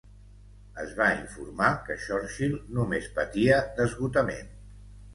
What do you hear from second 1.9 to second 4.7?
Churchill només patia d'esgotament.